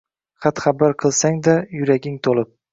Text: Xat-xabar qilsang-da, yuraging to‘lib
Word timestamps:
Xat-xabar 0.45 0.95
qilsang-da, 1.05 1.57
yuraging 1.79 2.21
to‘lib 2.29 2.55